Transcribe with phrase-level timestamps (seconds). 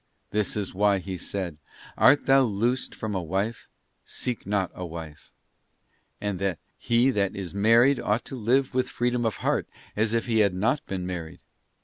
[0.31, 1.57] This is why he said:
[1.95, 3.67] 'Art thou loosed from a wife?
[4.03, 5.29] seek not a wife.'{
[6.75, 10.55] He that is married ought to live with freedom of heart, as if he had
[10.55, 11.41] not been married.